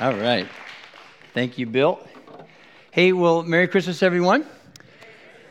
[0.00, 0.48] All right.
[1.34, 2.00] Thank you, Bill.
[2.90, 4.46] Hey, well, Merry Christmas, everyone.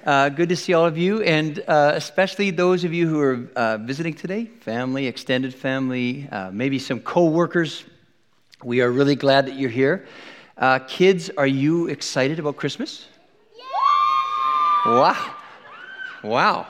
[0.04, 3.48] Uh, good to see all of you, and uh, especially those of you who are
[3.56, 7.86] uh, visiting today family, extended family, uh, maybe some co workers.
[8.64, 10.08] We are really glad that you're here.
[10.58, 13.06] Uh, kids, are you excited about Christmas?
[13.56, 14.92] Yeah.
[14.94, 15.36] Wow.
[16.24, 16.68] Wow.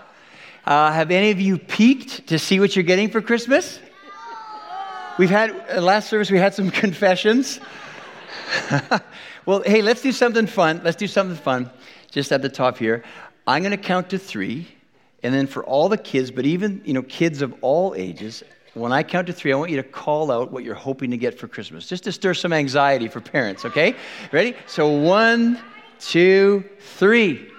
[0.66, 3.80] Uh, have any of you peeked to see what you're getting for Christmas?
[5.20, 7.60] We've had, uh, last service, we had some confessions.
[9.46, 10.80] well, hey, let's do something fun.
[10.82, 11.70] Let's do something fun
[12.10, 13.04] just at the top here.
[13.46, 14.70] I'm going to count to three,
[15.22, 18.44] and then for all the kids, but even, you know, kids of all ages,
[18.76, 21.18] when I count to three, I want you to call out what you're hoping to
[21.18, 23.98] get for Christmas, just to stir some anxiety for parents, okay?
[24.32, 24.56] Ready?
[24.68, 25.60] So one,
[26.00, 27.52] two, three.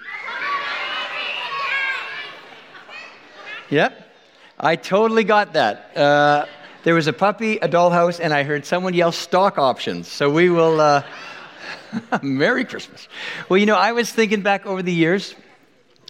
[3.69, 4.15] Yep,
[4.59, 5.95] I totally got that.
[5.95, 6.47] Uh,
[6.83, 10.09] there was a puppy, a dollhouse, and I heard someone yell stock options.
[10.09, 10.81] So we will.
[10.81, 11.03] Uh,
[12.23, 13.09] Merry Christmas.
[13.49, 15.35] Well, you know, I was thinking back over the years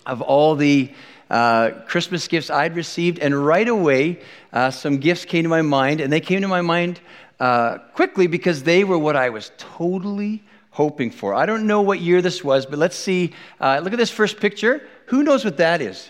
[0.06, 0.92] of all the
[1.28, 4.20] uh, Christmas gifts I'd received, and right away,
[4.52, 7.00] uh, some gifts came to my mind, and they came to my mind
[7.38, 11.34] uh, quickly because they were what I was totally hoping for.
[11.34, 13.32] I don't know what year this was, but let's see.
[13.60, 14.86] Uh, look at this first picture.
[15.06, 16.08] Who knows what that is?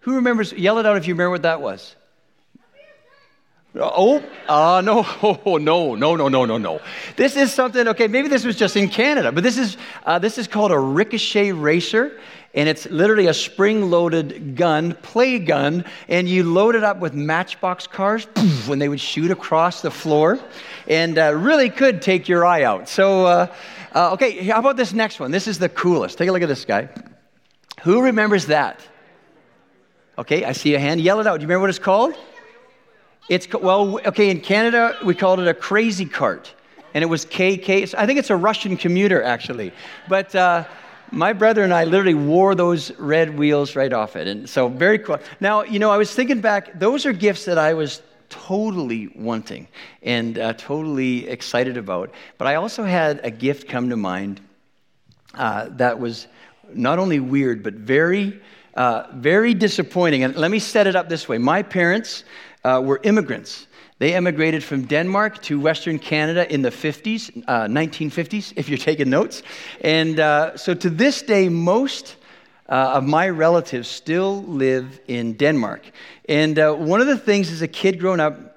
[0.00, 0.52] Who remembers?
[0.52, 1.94] Yell it out if you remember what that was.
[3.74, 6.80] Oh, uh, no, oh, no, no, no, no, no, no.
[7.16, 10.36] This is something, okay, maybe this was just in Canada, but this is, uh, this
[10.36, 12.20] is called a ricochet racer,
[12.54, 17.14] and it's literally a spring loaded gun, play gun, and you load it up with
[17.14, 18.24] matchbox cars
[18.66, 20.38] when they would shoot across the floor,
[20.86, 22.90] and uh, really could take your eye out.
[22.90, 23.54] So, uh,
[23.94, 25.30] uh, okay, how about this next one?
[25.30, 26.18] This is the coolest.
[26.18, 26.90] Take a look at this guy.
[27.84, 28.80] Who remembers that?
[30.18, 31.00] Okay, I see a hand.
[31.00, 31.38] Yell it out.
[31.38, 32.14] Do you remember what it's called?
[33.28, 36.52] It's, well, okay, in Canada, we called it a crazy cart.
[36.94, 37.94] And it was KK.
[37.96, 39.72] I think it's a Russian commuter, actually.
[40.08, 40.64] But uh,
[41.10, 44.26] my brother and I literally wore those red wheels right off it.
[44.26, 45.18] And so, very cool.
[45.40, 49.68] Now, you know, I was thinking back, those are gifts that I was totally wanting
[50.02, 52.12] and uh, totally excited about.
[52.38, 54.40] But I also had a gift come to mind
[55.34, 56.28] uh, that was
[56.72, 58.40] not only weird, but very,
[58.74, 60.24] uh, very disappointing.
[60.24, 62.24] And let me set it up this way my parents,
[62.64, 63.66] uh, were immigrants.
[63.98, 69.10] They emigrated from Denmark to Western Canada in the 50s, uh, 1950s, if you're taking
[69.10, 69.42] notes.
[69.82, 72.16] And uh, so to this day, most
[72.68, 75.82] uh, of my relatives still live in Denmark.
[76.28, 78.56] And uh, one of the things as a kid growing up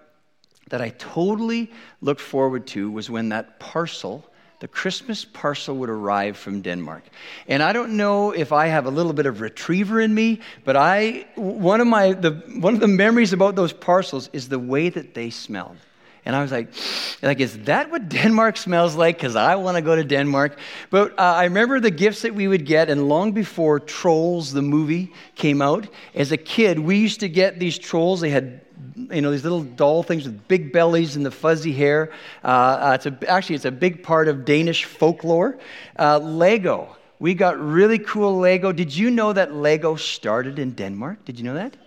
[0.69, 4.25] that I totally looked forward to was when that parcel
[4.59, 7.03] the Christmas parcel would arrive from Denmark.
[7.47, 10.75] And I don't know if I have a little bit of retriever in me, but
[10.75, 14.89] I, one of, my, the, one of the memories about those parcels is the way
[14.89, 15.77] that they smelled.
[16.25, 16.73] And I was like,
[17.21, 19.17] like, is that what Denmark smells like?
[19.17, 20.57] Because I want to go to Denmark.
[20.89, 24.63] But uh, I remember the gifts that we would get, and long before Trolls, the
[24.63, 28.21] movie, came out, as a kid, we used to get these trolls.
[28.21, 28.61] They had
[28.95, 32.11] you know, these little doll things with big bellies and the fuzzy hair.
[32.43, 35.57] Uh, uh, it's a, actually, it's a big part of Danish folklore.
[35.97, 36.95] Uh, Lego.
[37.19, 38.71] We got really cool Lego.
[38.71, 41.23] Did you know that Lego started in Denmark?
[41.25, 41.77] Did you know that?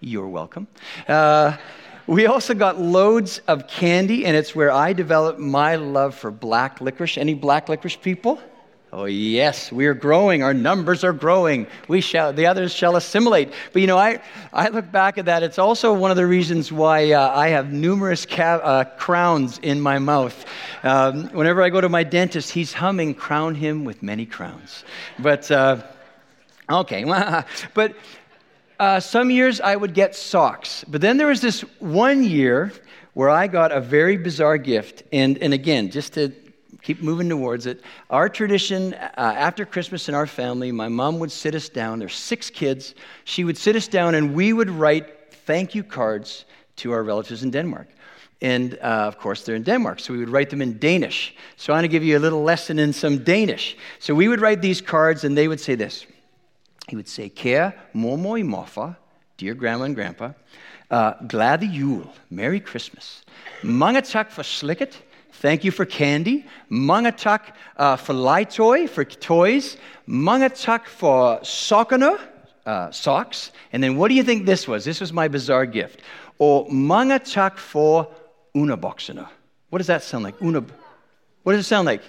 [0.00, 0.68] You're welcome.
[1.08, 1.56] Uh,
[2.06, 6.80] we also got loads of candy, and it's where I developed my love for black
[6.80, 7.18] licorice.
[7.18, 8.40] Any black licorice people?
[8.98, 10.42] Oh, yes, we are growing.
[10.42, 11.66] Our numbers are growing.
[11.86, 13.52] We shall, the others shall assimilate.
[13.74, 14.22] But you know, I,
[14.54, 15.42] I look back at that.
[15.42, 19.82] It's also one of the reasons why uh, I have numerous ca- uh, crowns in
[19.82, 20.46] my mouth.
[20.82, 24.82] Um, whenever I go to my dentist, he's humming, Crown him with many crowns.
[25.18, 25.82] But, uh,
[26.70, 27.04] okay.
[27.74, 27.94] but
[28.80, 30.86] uh, some years I would get socks.
[30.88, 32.72] But then there was this one year
[33.12, 35.02] where I got a very bizarre gift.
[35.12, 36.32] And, and again, just to
[36.86, 37.82] keep moving towards it.
[38.10, 41.98] Our tradition uh, after Christmas in our family, my mom would sit us down.
[41.98, 42.94] There's six kids.
[43.24, 46.44] She would sit us down and we would write thank you cards
[46.76, 47.88] to our relatives in Denmark.
[48.40, 51.34] And uh, of course, they're in Denmark, so we would write them in Danish.
[51.56, 53.76] So I want to give you a little lesson in some Danish.
[53.98, 56.06] So we would write these cards, and they would say this.
[56.86, 58.96] He would say, Kære mormor i morfar,
[59.38, 60.32] dear grandma and grandpa,
[60.90, 63.22] uh, glade Merry Christmas.
[63.62, 64.92] Mange tak for slikket,
[65.40, 66.46] Thank you for candy.
[66.70, 67.12] Mange
[67.76, 69.76] uh, for legetøj, for toys.
[70.06, 70.50] Mange
[70.86, 72.18] for sokkerne,
[72.64, 73.52] uh, socks.
[73.72, 74.84] And then what do you think this was?
[74.84, 76.00] This was my bizarre gift.
[76.38, 77.20] Or mange
[77.56, 78.08] for
[78.54, 79.26] underbokserne.
[79.68, 80.40] What does that sound like?
[80.40, 80.64] Una,
[81.42, 82.02] what does it sound like?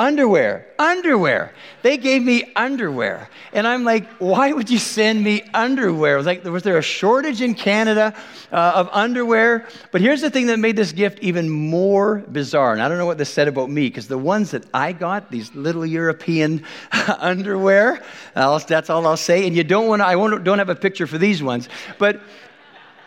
[0.00, 1.52] Underwear, underwear.
[1.82, 3.28] They gave me underwear.
[3.52, 6.16] And I'm like, why would you send me underwear?
[6.16, 8.14] Was like, was there a shortage in Canada
[8.52, 9.66] uh, of underwear?
[9.90, 12.74] But here's the thing that made this gift even more bizarre.
[12.74, 15.32] And I don't know what this said about me, because the ones that I got,
[15.32, 16.64] these little European
[17.18, 18.00] underwear,
[18.34, 19.48] that's all I'll say.
[19.48, 21.68] And you don't want to, I won't, don't have a picture for these ones.
[21.98, 22.20] But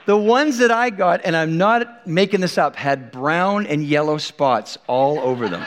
[0.07, 4.17] the ones that I got, and I'm not making this up, had brown and yellow
[4.17, 5.65] spots all over them.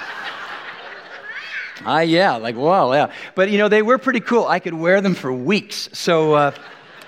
[1.84, 3.12] Ah, yeah, like, wow, yeah.
[3.34, 4.46] But, you know, they were pretty cool.
[4.46, 5.88] I could wear them for weeks.
[5.92, 6.52] So, uh,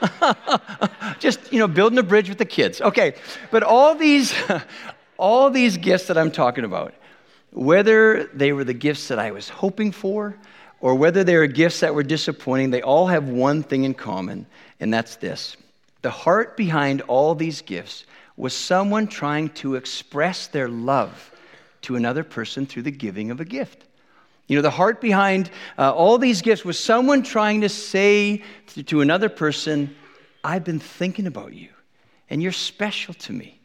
[1.19, 2.81] just, you know, building a bridge with the kids.
[2.81, 3.15] Okay,
[3.51, 4.35] but all these,
[5.19, 6.95] all these gifts that I'm talking about,
[7.53, 10.37] whether they were the gifts that I was hoping for
[10.81, 14.47] or whether they were gifts that were disappointing, they all have one thing in common,
[14.79, 15.57] and that's this.
[16.03, 18.05] The heart behind all these gifts
[18.37, 21.33] was someone trying to express their love
[21.83, 23.86] to another person through the giving of a gift.
[24.49, 28.43] You know, the heart behind uh, all these gifts was someone trying to say
[28.87, 29.95] to, another person,
[30.45, 31.71] I've been thinking about you,
[32.31, 33.61] and you're special to me.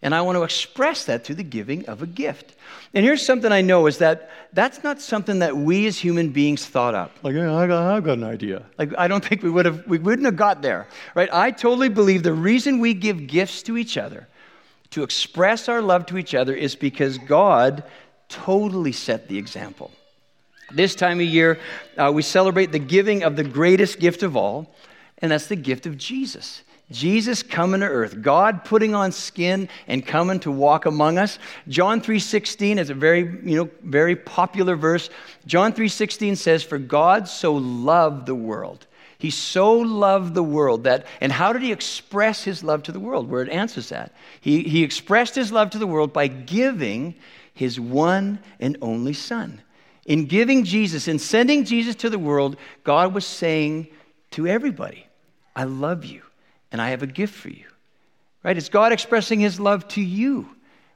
[0.00, 2.56] And I want to express that through the giving of a gift.
[2.92, 6.66] And here's something I know is that that's not something that we as human beings
[6.66, 7.10] thought up.
[7.22, 8.66] Like, yeah, I got, I got an idea.
[8.78, 11.30] Like, I don't think we would have, we wouldn't have got there, right?
[11.32, 14.28] I totally believe the reason we give gifts to each other,
[14.90, 17.82] to express our love to each other, is because God
[18.28, 19.90] totally set the example.
[20.72, 21.58] This time of year,
[21.96, 24.74] uh, we celebrate the giving of the greatest gift of all,
[25.18, 26.62] and that's the gift of Jesus.
[26.90, 31.38] Jesus coming to earth, God putting on skin and coming to walk among us.
[31.66, 35.08] John 3:16 is a very, you know, very popular verse.
[35.46, 38.86] John 3:16 says for God so loved the world.
[39.16, 43.00] He so loved the world that and how did he express his love to the
[43.00, 43.30] world?
[43.30, 44.12] Where it answers that.
[44.40, 47.14] He he expressed his love to the world by giving
[47.54, 49.62] his one and only son.
[50.06, 53.88] In giving Jesus, in sending Jesus to the world, God was saying
[54.32, 55.06] to everybody,
[55.56, 56.22] I love you
[56.72, 57.66] and I have a gift for you.
[58.42, 58.56] Right?
[58.56, 60.48] It's God expressing his love to you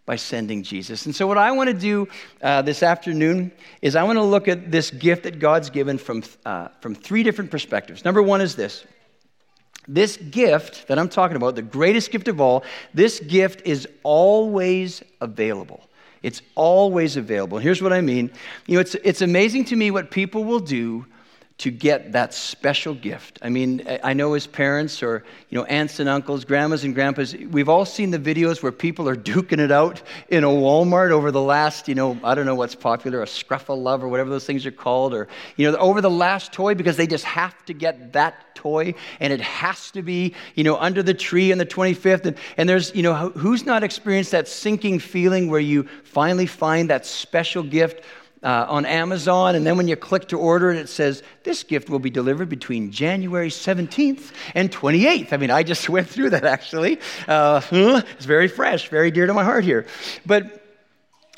[0.04, 1.06] by sending Jesus.
[1.06, 2.08] And so, what I want to do
[2.42, 3.52] uh, this afternoon
[3.82, 7.22] is I want to look at this gift that God's given from, uh, from three
[7.22, 8.04] different perspectives.
[8.04, 8.84] Number one is this
[9.88, 12.62] this gift that I'm talking about, the greatest gift of all,
[12.92, 15.87] this gift is always available.
[16.22, 17.58] It's always available.
[17.58, 18.30] Here's what I mean.
[18.66, 21.06] You know, it's, it's amazing to me what people will do
[21.58, 23.40] to get that special gift.
[23.42, 27.34] I mean, I know as parents or, you know, aunts and uncles, grandmas and grandpas,
[27.34, 31.32] we've all seen the videos where people are duking it out in a Walmart over
[31.32, 34.64] the last, you know, I don't know what's popular, a Scruff-a-Luv or whatever those things
[34.66, 35.26] are called, or,
[35.56, 39.32] you know, over the last toy because they just have to get that toy and
[39.32, 42.24] it has to be, you know, under the tree on the 25th.
[42.24, 46.88] And, and there's, you know, who's not experienced that sinking feeling where you finally find
[46.90, 48.04] that special gift
[48.42, 51.90] uh, on Amazon, and then when you click to order it, it says, This gift
[51.90, 55.32] will be delivered between January 17th and 28th.
[55.32, 57.00] I mean, I just went through that actually.
[57.26, 59.86] Uh, it's very fresh, very dear to my heart here.
[60.24, 60.64] But,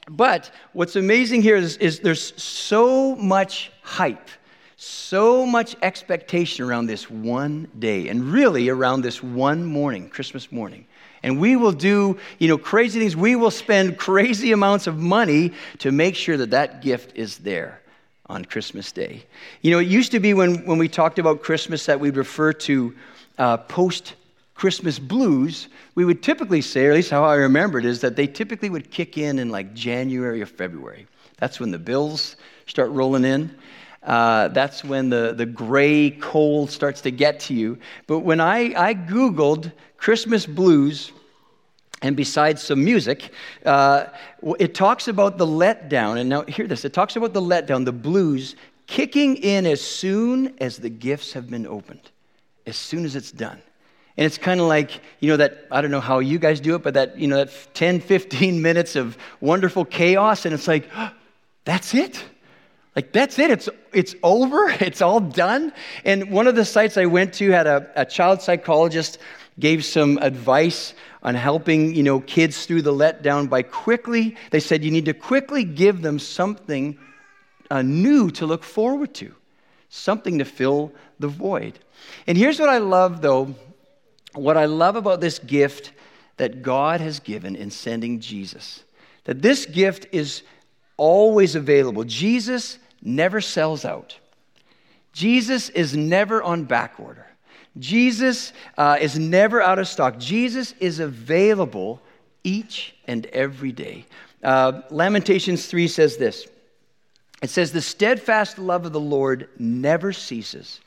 [0.09, 4.29] but what's amazing here is, is there's so much hype,
[4.77, 10.87] so much expectation around this one day, and really around this one morning, Christmas morning.
[11.23, 13.17] And we will do, you know, crazy things.
[13.17, 17.81] We will spend crazy amounts of money to make sure that that gift is there
[18.27, 19.25] on Christmas Day.
[19.61, 22.53] You know, it used to be when, when we talked about Christmas that we'd refer
[22.55, 22.95] to
[23.39, 24.15] uh, post
[24.55, 25.69] Christmas blues.
[25.95, 28.71] We would typically say, or at least how I remember it, is that they typically
[28.71, 31.07] would kick in in like January or February.
[31.39, 32.37] That's when the bills
[32.67, 33.55] start rolling in.
[34.03, 37.79] Uh, that's when the, the gray cold starts to get to you.
[38.07, 41.13] But when I, I Googled Christmas blues,
[42.01, 43.31] and besides some music,
[43.67, 44.07] uh,
[44.59, 46.19] it talks about the letdown.
[46.19, 50.55] And now, hear this it talks about the letdown, the blues, kicking in as soon
[50.59, 52.11] as the gifts have been opened,
[52.67, 53.61] as soon as it's done.
[54.17, 56.75] And it's kind of like, you know, that, I don't know how you guys do
[56.75, 60.89] it, but that, you know, that 10, 15 minutes of wonderful chaos, and it's like,
[60.97, 61.11] oh,
[61.65, 62.25] that's it.
[62.97, 63.51] Like, that's it.
[63.51, 64.71] It's, it's over.
[64.81, 65.73] It's all done.
[66.05, 69.19] And one of the sites I went to had a, a child psychologist
[69.59, 74.83] gave some advice on helping you know kids through the letdown by quickly they said
[74.85, 76.99] you need to quickly give them something
[77.71, 79.35] uh, new to look forward to
[79.93, 81.79] something to fill the void.
[82.27, 83.55] And here's what i love though.
[84.35, 85.93] What i love about this gift
[86.37, 88.85] that god has given in sending jesus
[89.25, 90.43] that this gift is
[90.97, 92.05] always available.
[92.05, 94.19] Jesus never sells out.
[95.13, 97.27] Jesus is never on back order
[97.79, 100.19] Jesus uh, is never out of stock.
[100.19, 102.01] Jesus is available
[102.43, 104.07] each and every day.
[104.43, 106.47] Uh, Lamentations 3 says this
[107.43, 110.81] It says, The steadfast love of the Lord never ceases,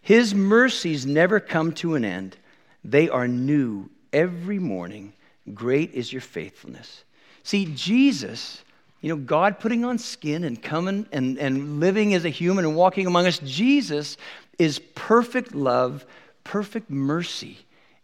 [0.00, 2.36] His mercies never come to an end.
[2.84, 5.12] They are new every morning.
[5.54, 7.04] Great is your faithfulness.
[7.44, 8.62] See, Jesus,
[9.00, 12.76] you know, God putting on skin and coming and, and living as a human and
[12.76, 14.16] walking among us, Jesus
[14.58, 16.04] is perfect love,
[16.44, 17.58] perfect mercy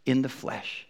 [0.07, 0.87] in the flesh.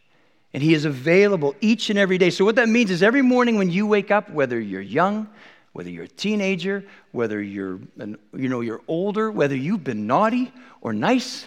[0.54, 2.30] And he is available each and every day.
[2.30, 5.28] So, what that means is every morning when you wake up, whether you're young,
[5.72, 10.50] whether you're a teenager, whether you're, an, you know, you're older, whether you've been naughty
[10.80, 11.46] or nice,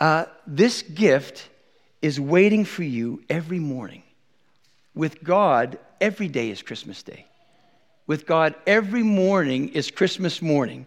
[0.00, 1.48] uh, this gift
[2.00, 4.02] is waiting for you every morning.
[4.94, 7.26] With God, every day is Christmas Day.
[8.06, 10.86] With God, every morning is Christmas morning.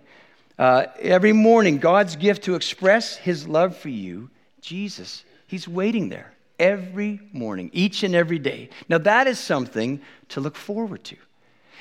[0.57, 4.29] Uh, every morning, God's gift to express his love for you,
[4.61, 8.69] Jesus, he's waiting there every morning, each and every day.
[8.87, 11.17] Now, that is something to look forward to.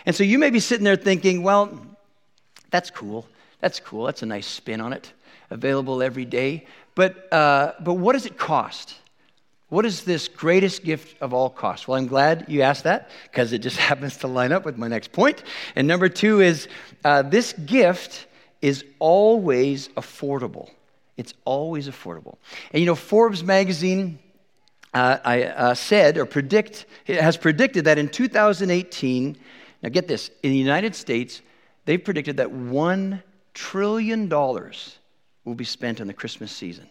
[0.07, 1.87] And so you may be sitting there thinking, well,
[2.71, 3.27] that's cool.
[3.61, 4.05] That's cool.
[4.07, 5.13] That's a nice spin on it.
[5.51, 6.67] Available every day.
[6.95, 8.97] But, uh, but what does it cost?
[9.69, 11.89] What is this greatest gift of all cost?
[11.89, 14.89] Well, I'm glad you asked that because it just happens to line up with my
[14.89, 15.43] next point.
[15.77, 16.69] And number two is
[17.05, 18.27] uh, this gift
[18.65, 20.71] is always affordable.
[21.19, 22.39] It's always affordable.
[22.73, 24.19] And you know, Forbes magazine
[24.95, 29.37] uh, I, uh, said or predict has predicted that in 2018,
[29.83, 31.43] now get this, in the United States,
[31.85, 36.89] they've predicted that $1 trillion will be spent on the Christmas season.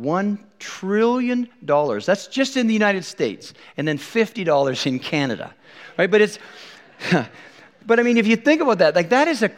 [0.00, 1.48] $1 trillion.
[1.62, 5.54] That's just in the United States, and then $50 in Canada.
[5.96, 6.10] Right?
[6.10, 6.40] But it's,
[7.86, 9.52] but I mean, if you think about that, like that is a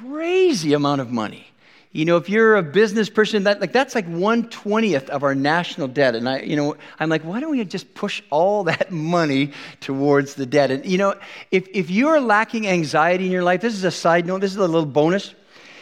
[0.00, 1.46] crazy amount of money.
[1.92, 5.88] You know, if you're a business person, that, like, that's like 120th of our national
[5.88, 6.14] debt.
[6.14, 10.34] And I, you know, I'm like, why don't we just push all that money towards
[10.34, 10.70] the debt?
[10.70, 11.16] And, you know,
[11.50, 14.58] if, if you're lacking anxiety in your life, this is a side note, this is
[14.58, 15.34] a little bonus.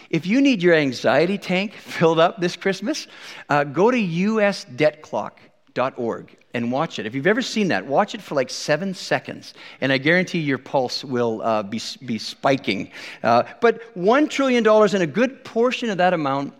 [0.08, 3.06] If you need your anxiety tank filled up this Christmas,
[3.50, 7.06] uh, go to usdebtclock.org and watch it.
[7.06, 10.58] If you've ever seen that, watch it for like seven seconds, and I guarantee your
[10.58, 12.90] pulse will uh, be, be spiking.
[13.22, 16.54] Uh, but $1 trillion, and a good portion of that amount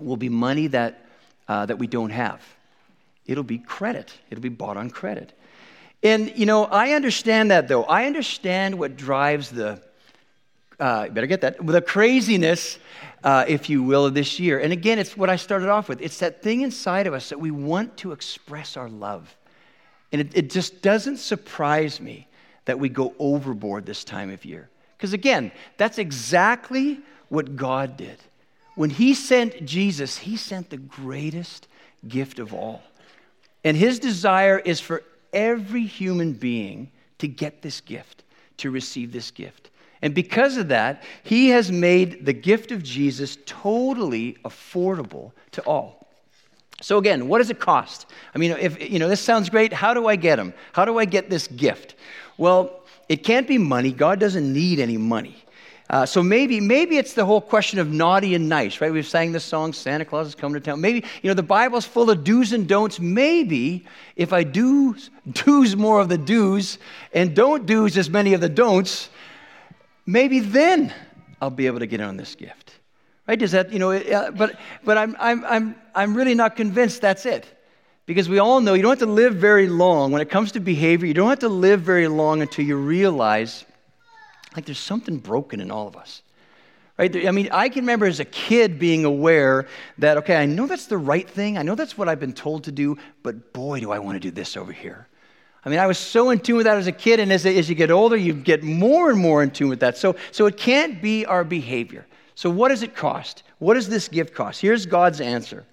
[0.00, 1.06] will be money that,
[1.48, 2.42] uh, that we don't have.
[3.24, 5.32] It'll be credit, it'll be bought on credit.
[6.02, 7.84] And, you know, I understand that though.
[7.84, 9.82] I understand what drives the
[10.78, 12.78] uh, better get that, with the craziness,
[13.24, 14.58] uh, if you will, of this year.
[14.58, 16.00] And again, it's what I started off with.
[16.00, 19.34] It's that thing inside of us that we want to express our love.
[20.12, 22.28] And it, it just doesn't surprise me
[22.66, 24.68] that we go overboard this time of year.
[24.96, 28.18] Because again, that's exactly what God did.
[28.74, 31.68] When He sent Jesus, He sent the greatest
[32.06, 32.82] gift of all.
[33.64, 35.02] And His desire is for
[35.32, 38.24] every human being to get this gift,
[38.58, 39.70] to receive this gift.
[40.02, 46.06] And because of that, he has made the gift of Jesus totally affordable to all.
[46.82, 48.06] So again, what does it cost?
[48.34, 49.72] I mean, if you know, this sounds great.
[49.72, 50.52] How do I get them?
[50.72, 51.94] How do I get this gift?
[52.36, 53.92] Well, it can't be money.
[53.92, 55.42] God doesn't need any money.
[55.88, 58.92] Uh, so maybe, maybe it's the whole question of naughty and nice, right?
[58.92, 60.80] We've sang this song, Santa Claus is coming to town.
[60.80, 62.98] Maybe, you know, the Bible's full of do's and don'ts.
[62.98, 63.84] Maybe
[64.16, 64.96] if I do
[65.30, 66.78] do's more of the do's
[67.12, 69.10] and don't do's as many of the don'ts,
[70.06, 70.94] maybe then
[71.42, 72.72] I'll be able to get on this gift.
[73.26, 73.38] Right?
[73.38, 77.26] Does that, you know, uh, but, but I'm, I'm, I'm, I'm really not convinced that's
[77.26, 77.52] it.
[78.06, 80.12] Because we all know you don't have to live very long.
[80.12, 83.64] When it comes to behavior, you don't have to live very long until you realize
[84.54, 86.22] like there's something broken in all of us.
[86.96, 87.26] Right?
[87.26, 89.66] I mean, I can remember as a kid being aware
[89.98, 91.58] that, okay, I know that's the right thing.
[91.58, 94.20] I know that's what I've been told to do, but boy, do I want to
[94.20, 95.08] do this over here.
[95.66, 97.68] I mean, I was so in tune with that as a kid, and as, as
[97.68, 99.98] you get older, you get more and more in tune with that.
[99.98, 102.06] So, so it can't be our behavior.
[102.36, 103.42] So, what does it cost?
[103.58, 104.60] What does this gift cost?
[104.60, 105.66] Here's God's answer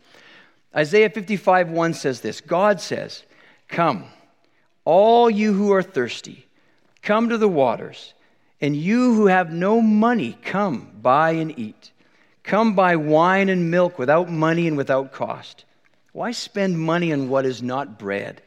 [0.75, 3.23] Isaiah 55 1 says this God says,
[3.67, 4.05] Come,
[4.83, 6.47] all you who are thirsty,
[7.03, 8.15] come to the waters,
[8.61, 11.91] and you who have no money, come, buy and eat.
[12.41, 15.65] Come buy wine and milk without money and without cost.
[16.13, 18.41] Why spend money on what is not bread?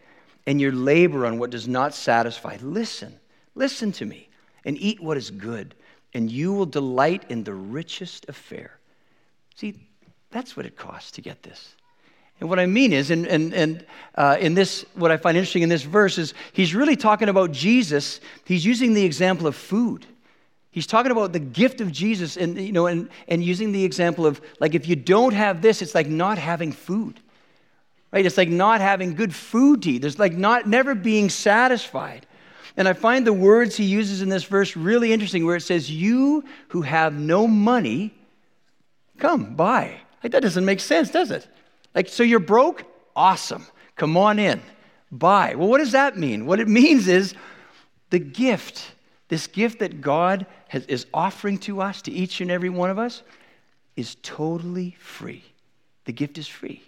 [0.46, 2.56] And your labor on what does not satisfy.
[2.62, 3.18] Listen,
[3.54, 4.28] listen to me,
[4.64, 5.74] and eat what is good,
[6.14, 8.78] and you will delight in the richest affair.
[9.54, 9.74] See,
[10.30, 11.74] that's what it costs to get this.
[12.38, 15.62] And what I mean is, and, and, and uh, in this, what I find interesting
[15.62, 18.20] in this verse is he's really talking about Jesus.
[18.44, 20.04] He's using the example of food.
[20.70, 24.26] He's talking about the gift of Jesus and, you know, and, and using the example
[24.26, 27.18] of, like, if you don't have this, it's like not having food
[28.12, 28.24] right?
[28.24, 29.98] It's like not having good food to eat.
[29.98, 32.26] There's like not never being satisfied.
[32.76, 35.90] And I find the words he uses in this verse really interesting, where it says,
[35.90, 38.14] You who have no money,
[39.18, 39.98] come, buy.
[40.22, 41.46] Like, that doesn't make sense, does it?
[41.94, 42.84] Like, so you're broke?
[43.14, 43.66] Awesome.
[43.96, 44.60] Come on in,
[45.10, 45.54] buy.
[45.54, 46.44] Well, what does that mean?
[46.44, 47.34] What it means is
[48.10, 48.92] the gift,
[49.28, 52.98] this gift that God has, is offering to us, to each and every one of
[52.98, 53.22] us,
[53.96, 55.44] is totally free.
[56.04, 56.82] The gift is free.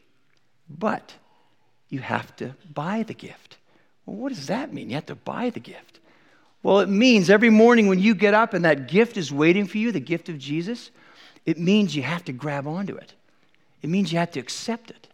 [0.69, 1.15] But
[1.89, 3.57] you have to buy the gift.
[4.05, 4.91] Well, what does that mean?
[4.91, 6.01] You have to buy the gift.
[6.63, 9.79] Well, it means every morning when you get up and that gift is waiting for
[9.79, 10.91] you, the gift of Jesus,
[11.47, 13.15] it means you have to grab onto it.
[13.83, 15.09] It means you have to accept it.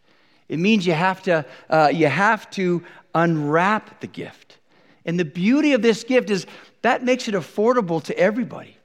[0.49, 2.83] It means you have to, uh, you have to
[3.15, 4.59] unwrap the gift.
[5.05, 6.47] And the beauty of this gift is
[6.83, 8.77] that makes it affordable to everybody,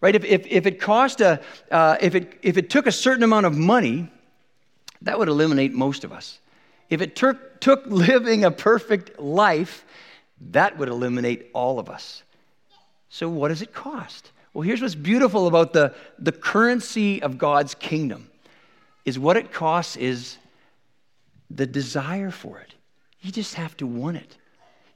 [0.00, 0.14] right?
[0.14, 3.46] If, if, if it cost a, uh, if, it, if it took a certain amount
[3.46, 4.10] of money,
[5.02, 6.38] that would eliminate most of us.
[6.90, 9.84] If it took, took living a perfect life,
[10.50, 12.22] that would eliminate all of us.
[13.10, 14.32] So, what does it cost?
[14.52, 18.30] Well, here's what's beautiful about the, the currency of God's kingdom
[19.04, 20.36] is what it costs is
[21.50, 22.74] the desire for it.
[23.20, 24.36] You just have to want it.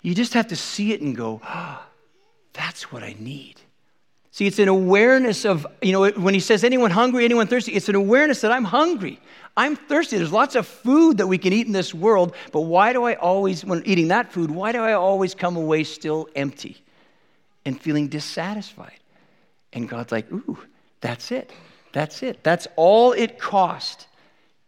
[0.02, 1.85] You just have to see it and go, oh,
[2.52, 3.61] that's what I need.
[4.33, 7.91] See, it's an awareness of, you know, when he says anyone hungry, anyone thirsty, it's
[7.91, 9.21] an awareness that I'm hungry.
[9.59, 10.17] I'm thirsty.
[10.17, 13.15] There's lots of food that we can eat in this world, but why do I
[13.17, 16.83] always, when eating that food, why do I always come away still empty
[17.67, 18.99] and feeling dissatisfied?
[19.75, 20.59] And God's like, ooh,
[21.03, 21.51] that's it.
[21.93, 22.43] That's it.
[22.43, 24.07] That's all it cost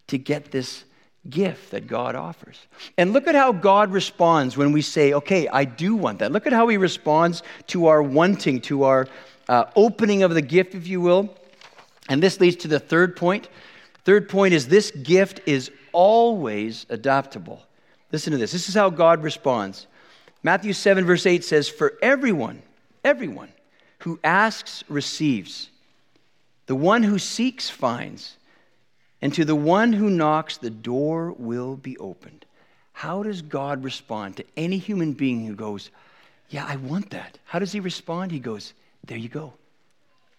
[0.08, 0.84] to get this
[1.30, 2.58] gift that God offers.
[2.98, 6.32] And look at how God responds when we say, okay, I do want that.
[6.32, 9.08] Look at how he responds to our wanting, to our
[9.48, 11.34] uh, opening of the gift, if you will.
[12.08, 13.48] And this leads to the third point.
[14.04, 17.62] Third point is this gift is always adaptable.
[18.12, 18.52] Listen to this.
[18.52, 19.86] This is how God responds.
[20.42, 22.62] Matthew 7, verse 8 says, For everyone,
[23.02, 23.48] everyone
[24.00, 25.70] who asks receives,
[26.66, 28.36] the one who seeks finds,
[29.22, 32.44] and to the one who knocks, the door will be opened.
[32.92, 35.90] How does God respond to any human being who goes,
[36.50, 37.38] Yeah, I want that?
[37.46, 38.30] How does he respond?
[38.30, 38.74] He goes,
[39.06, 39.54] There you go.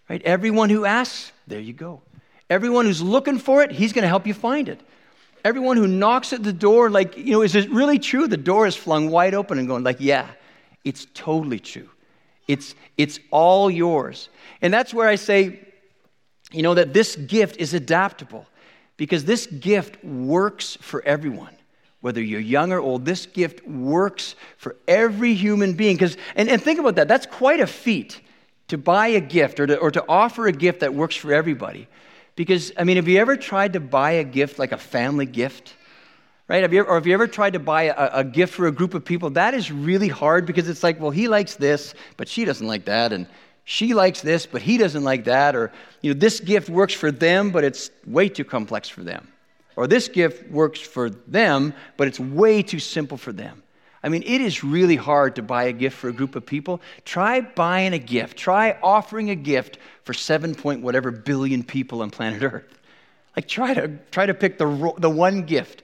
[0.08, 0.22] Right?
[0.22, 2.02] Everyone who asks, there you go.
[2.48, 4.80] Everyone who's looking for it, he's going to help you find it.
[5.44, 8.26] Everyone who knocks at the door, like, you know, is it really true?
[8.26, 10.28] The door is flung wide open and going, like, yeah,
[10.84, 11.88] it's totally true.
[12.48, 14.28] It's, it's all yours.
[14.62, 15.60] And that's where I say,
[16.52, 18.46] you know, that this gift is adaptable
[18.96, 21.54] because this gift works for everyone.
[22.00, 25.96] Whether you're young or old, this gift works for every human being.
[25.96, 28.20] Because, and, and think about that, that's quite a feat
[28.68, 31.86] to buy a gift or to, or to offer a gift that works for everybody.
[32.34, 35.74] Because, I mean, have you ever tried to buy a gift like a family gift?
[36.48, 36.62] Right?
[36.62, 38.94] Have you or have you ever tried to buy a, a gift for a group
[38.94, 39.30] of people?
[39.30, 42.84] That is really hard because it's like, well, he likes this, but she doesn't like
[42.84, 43.12] that.
[43.12, 43.26] And
[43.64, 45.56] she likes this, but he doesn't like that.
[45.56, 49.26] Or, you know, this gift works for them, but it's way too complex for them.
[49.74, 53.62] Or this gift works for them, but it's way too simple for them.
[54.06, 56.80] I mean, it is really hard to buy a gift for a group of people.
[57.04, 58.36] Try buying a gift.
[58.36, 62.78] Try offering a gift for seven point whatever billion people on planet Earth.
[63.34, 65.82] Like, try to, try to pick the, the one gift,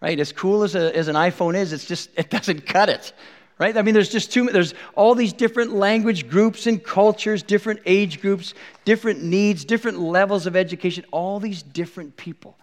[0.00, 0.18] right?
[0.18, 3.12] As cool as, a, as an iPhone is, it's just, it doesn't cut it,
[3.56, 3.76] right?
[3.76, 7.82] I mean, there's just too many there's all these different language groups and cultures, different
[7.86, 8.52] age groups,
[8.84, 12.58] different needs, different levels of education, all these different people,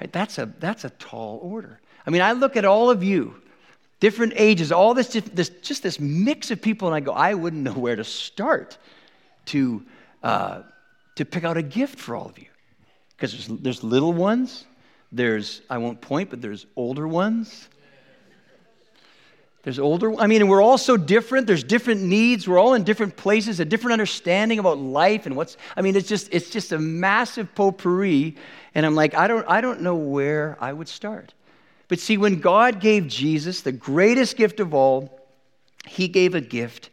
[0.00, 0.12] right?
[0.12, 1.80] That's a, that's a tall order.
[2.04, 3.36] I mean, I look at all of you
[4.02, 7.62] different ages, all this, this, just this mix of people, and I go, I wouldn't
[7.62, 8.76] know where to start
[9.46, 9.84] to,
[10.24, 10.62] uh,
[11.14, 12.48] to pick out a gift for all of you.
[13.10, 14.64] Because there's, there's little ones,
[15.12, 17.68] there's, I won't point, but there's older ones.
[19.62, 21.46] There's older, I mean, we're all so different.
[21.46, 22.48] There's different needs.
[22.48, 26.08] We're all in different places, a different understanding about life and what's, I mean, it's
[26.08, 28.34] just, it's just a massive potpourri.
[28.74, 31.34] And I'm like, I don't, I don't know where I would start.
[31.92, 35.20] But see, when God gave Jesus the greatest gift of all,
[35.86, 36.88] he gave a gift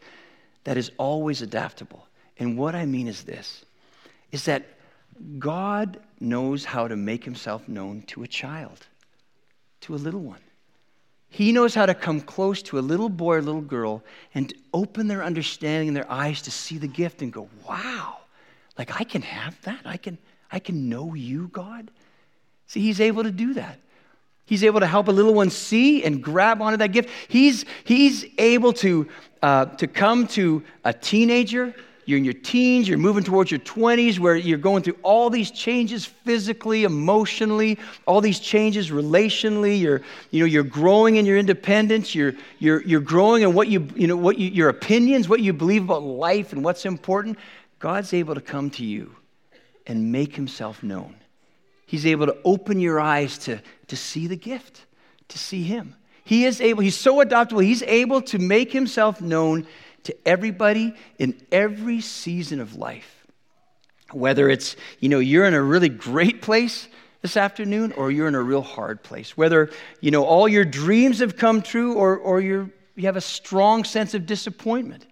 [0.65, 2.05] that is always adaptable.
[2.38, 3.63] And what I mean is this
[4.33, 4.65] is that
[5.38, 8.88] God knows how to make himself known to a child,
[9.79, 10.41] to a little one.
[11.29, 14.03] He knows how to come close to a little boy or little girl
[14.35, 18.17] and open their understanding and their eyes to see the gift and go, wow,
[18.77, 19.79] like I can have that.
[19.85, 20.17] I can,
[20.51, 21.89] I can know you, God.
[22.67, 23.79] See, he's able to do that.
[24.49, 27.09] He's able to help a little one see and grab onto that gift.
[27.27, 29.07] He's, he's able to,
[29.43, 34.17] uh, to come to a teenager, you're in your teens, you're moving towards your 20s,
[34.17, 39.79] where you're going through all these changes physically, emotionally, all these changes relationally.
[39.79, 42.15] You're, you know, you're growing in your independence.
[42.15, 45.53] You're, you're, you're growing in what you, you know, what you, your opinions, what you
[45.53, 47.38] believe about life and what's important.
[47.77, 49.15] God's able to come to you
[49.85, 51.13] and make himself known.
[51.89, 54.86] He's able to open your eyes to, to see the gift,
[55.30, 55.95] to see him.
[56.23, 59.65] He is able, he's so adoptable, he's able to make himself known
[60.04, 63.25] to everybody in every season of life.
[64.12, 66.88] Whether it's, you know, you're in a really great place
[67.23, 69.36] this afternoon or you're in a real hard place.
[69.36, 73.21] Whether, you know, all your dreams have come true or, or you're, you have a
[73.21, 75.08] strong sense of disappointment.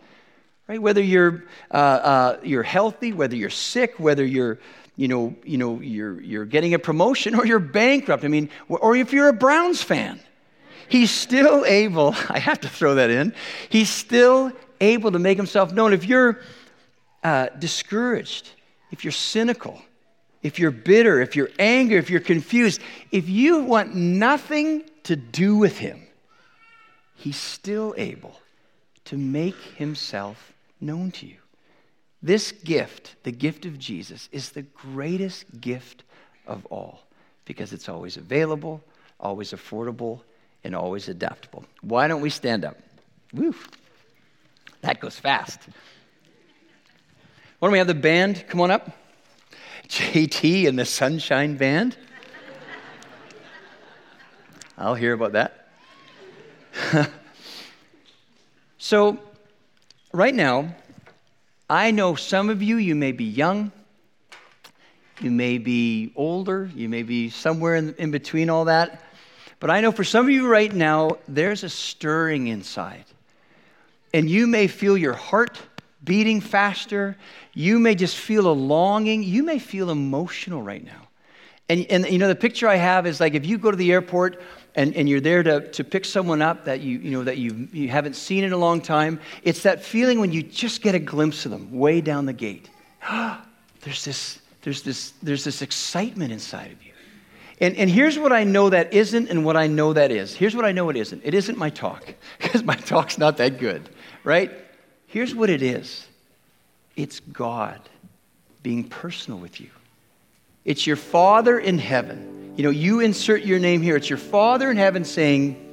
[0.68, 0.80] Right?
[0.80, 4.60] Whether you're, uh, uh, you're healthy, whether you're sick, whether you're,
[4.98, 8.26] you know, you know you're, you're getting a promotion or you're bankrupt.
[8.26, 10.20] I mean, or if you're a Browns fan,
[10.90, 13.34] he's still able, I have to throw that in,
[13.70, 15.94] he's still able to make himself known.
[15.94, 16.42] If you're
[17.24, 18.50] uh, discouraged,
[18.92, 19.82] if you're cynical,
[20.44, 22.82] if you're bitter, if you're angry, if you're confused,
[23.12, 26.08] if you want nothing to do with him,
[27.16, 28.40] he's still able
[29.06, 31.38] to make himself known to you.
[32.22, 36.04] This gift, the gift of Jesus, is the greatest gift
[36.48, 37.02] of all
[37.46, 38.84] because it's always available,
[39.20, 40.22] always affordable,
[40.64, 41.64] and always adaptable.
[41.82, 42.78] Why don't we stand up?
[43.34, 43.56] Woo.
[44.82, 45.60] That goes fast.
[47.60, 48.92] Why don't we have the band come on up?
[49.88, 51.98] JT and the Sunshine Band.
[54.78, 55.70] I'll hear about that.
[58.78, 59.18] so,
[60.14, 60.76] right now,
[61.70, 63.72] I know some of you, you may be young,
[65.20, 69.02] you may be older, you may be somewhere in, in between all that.
[69.60, 73.06] But I know for some of you right now, there's a stirring inside
[74.14, 75.60] and you may feel your heart
[76.04, 77.18] beating faster.
[77.54, 79.24] You may just feel a longing.
[79.24, 81.08] You may feel emotional right now.
[81.70, 83.92] And, and you know, the picture I have is like if you go to the
[83.92, 84.42] airport
[84.78, 87.68] and, and you're there to, to pick someone up that you, you know that you,
[87.74, 91.00] you haven't seen in a long time, it's that feeling when you just get a
[91.00, 92.70] glimpse of them way down the gate.
[93.82, 96.92] there's this, there's this, there's this excitement inside of you.
[97.60, 100.36] And, and here's what I know that isn't and what I know that is.
[100.36, 101.24] Here's what I know it isn't.
[101.26, 103.90] It isn't my talk, because my talk's not that good,
[104.24, 104.52] right?
[105.08, 106.06] Here's what it is
[106.96, 107.82] it's God
[108.62, 109.72] being personal with you.
[110.66, 112.37] It's your Father in heaven.
[112.58, 113.96] You know, you insert your name here.
[113.96, 115.64] It's your Father in heaven saying,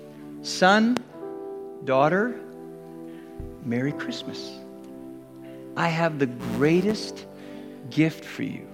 [0.42, 0.98] Son,
[1.86, 2.38] daughter,
[3.64, 4.52] Merry Christmas.
[5.78, 7.24] I have the greatest
[7.88, 8.68] gift for you.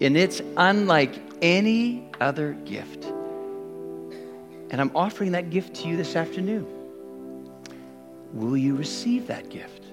[0.00, 3.04] And it's unlike any other gift.
[3.04, 6.66] And I'm offering that gift to you this afternoon.
[8.32, 9.84] Will you receive that gift?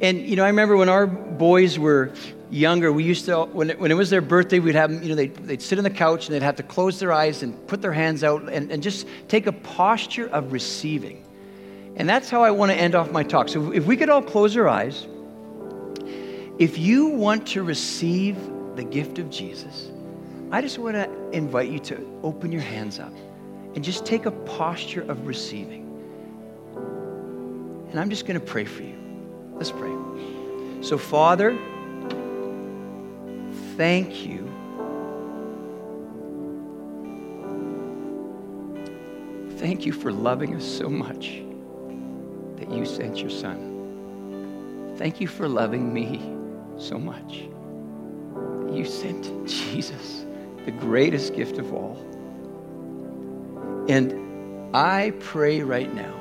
[0.00, 2.10] And, you know, I remember when our boys were
[2.50, 5.10] younger, we used to, when it, when it was their birthday, we'd have them, you
[5.10, 7.66] know, they'd, they'd sit on the couch and they'd have to close their eyes and
[7.66, 11.24] put their hands out and, and just take a posture of receiving.
[11.96, 13.48] And that's how I want to end off my talk.
[13.48, 15.06] So if we could all close our eyes,
[16.58, 18.36] if you want to receive
[18.76, 19.90] the gift of Jesus,
[20.50, 23.12] I just want to invite you to open your hands up
[23.74, 25.86] and just take a posture of receiving.
[27.90, 28.96] And I'm just going to pray for you.
[29.54, 29.92] Let's pray.
[30.82, 31.58] So, Father,
[33.80, 34.46] thank you.
[39.56, 41.40] Thank you for loving us so much
[42.56, 44.92] that you sent your son.
[44.98, 46.20] Thank you for loving me
[46.76, 47.44] so much.
[48.70, 50.26] You sent Jesus
[50.66, 51.96] the greatest gift of all.
[53.88, 56.16] And I pray right now,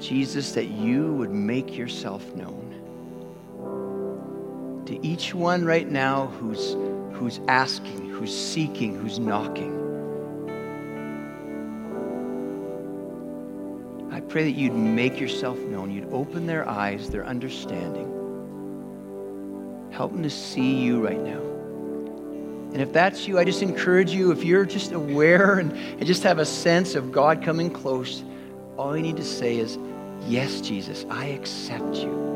[0.00, 2.70] Jesus, that you would make yourself known
[4.90, 6.74] to each one right now who's,
[7.16, 9.78] who's asking, who's seeking, who's knocking.
[14.10, 15.92] I pray that you'd make yourself known.
[15.92, 18.08] You'd open their eyes, their understanding.
[19.92, 21.40] Help them to see you right now.
[22.72, 26.24] And if that's you, I just encourage you, if you're just aware and, and just
[26.24, 28.24] have a sense of God coming close,
[28.76, 29.78] all you need to say is,
[30.26, 32.29] Yes, Jesus, I accept you.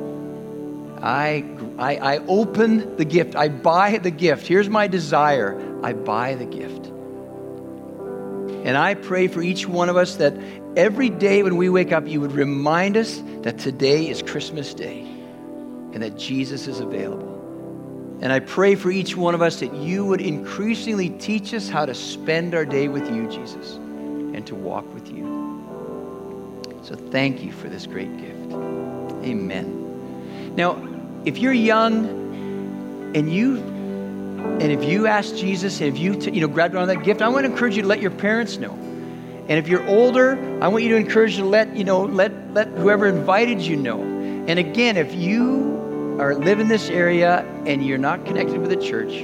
[1.04, 1.44] I,
[1.76, 3.36] I, I open the gift.
[3.36, 4.46] I buy the gift.
[4.46, 5.60] Here's my desire.
[5.84, 6.86] I buy the gift.
[8.64, 10.34] And I pray for each one of us that
[10.76, 15.02] every day when we wake up, you would remind us that today is Christmas Day
[15.92, 18.18] and that Jesus is available.
[18.22, 21.84] And I pray for each one of us that you would increasingly teach us how
[21.84, 25.34] to spend our day with you, Jesus, and to walk with you.
[26.80, 28.52] So thank you for this great gift.
[29.22, 30.54] Amen.
[30.56, 30.93] Now,
[31.24, 33.56] if you're young and you
[34.60, 37.22] and if you ask Jesus, and if you t- you know grabbed on that gift,
[37.22, 38.72] I want to encourage you to let your parents know.
[38.72, 42.32] And if you're older, I want you to encourage you to let you know let
[42.52, 44.00] let whoever invited you know.
[44.02, 48.76] And again, if you are live in this area and you're not connected with the
[48.76, 49.22] church,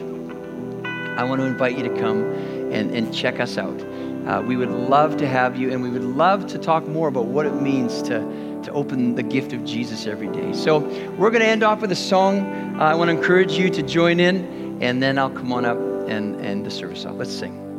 [1.18, 2.24] I want to invite you to come
[2.72, 3.78] and, and check us out.
[4.26, 7.26] Uh, we would love to have you, and we would love to talk more about
[7.26, 8.20] what it means to,
[8.64, 10.52] to open the gift of Jesus every day.
[10.52, 10.78] So,
[11.16, 12.40] we're going to end off with a song.
[12.78, 15.78] Uh, I want to encourage you to join in, and then I'll come on up
[16.08, 17.16] and end the service off.
[17.16, 17.69] Let's sing.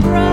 [0.00, 0.29] bright.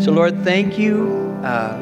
[0.00, 1.38] So, Lord, thank you.
[1.44, 1.78] Uh,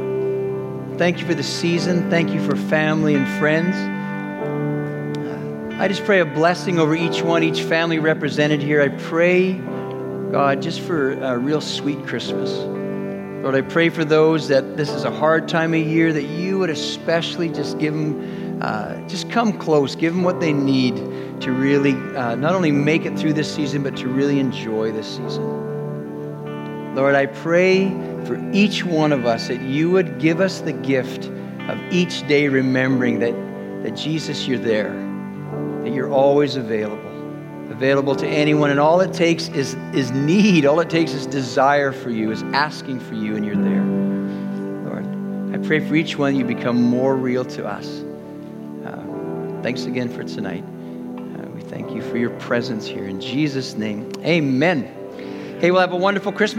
[0.96, 2.10] thank you for the season.
[2.10, 3.76] Thank you for family and friends.
[5.80, 8.82] I just pray a blessing over each one, each family represented here.
[8.82, 12.50] I pray, God, just for a real sweet Christmas.
[13.44, 16.58] Lord, I pray for those that this is a hard time of year, that you
[16.58, 20.96] would especially just give them, uh, just come close, give them what they need
[21.42, 25.06] to really uh, not only make it through this season, but to really enjoy this
[25.06, 25.67] season.
[26.98, 27.90] Lord, I pray
[28.24, 31.26] for each one of us that you would give us the gift
[31.68, 33.34] of each day remembering that,
[33.84, 34.90] that Jesus, you're there,
[35.84, 37.08] that you're always available
[37.70, 38.70] available to anyone.
[38.70, 40.66] And all it takes is, is need.
[40.66, 43.84] All it takes is desire for you, is asking for you, and you're there.
[44.90, 48.02] Lord, I pray for each one you become more real to us.
[48.84, 50.64] Uh, thanks again for tonight.
[50.64, 53.04] Uh, we thank you for your presence here.
[53.04, 54.94] In Jesus' name, amen.
[55.60, 56.56] Hey, we'll have a wonderful Christmas.